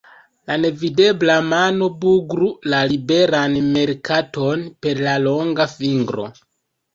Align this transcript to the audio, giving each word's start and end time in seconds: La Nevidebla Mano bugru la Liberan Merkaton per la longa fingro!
La 0.51 0.53
Nevidebla 0.59 1.33
Mano 1.49 1.89
bugru 2.05 2.47
la 2.75 2.79
Liberan 2.93 3.59
Merkaton 3.77 4.65
per 4.87 5.05
la 5.09 5.15
longa 5.29 5.69
fingro! 5.77 6.27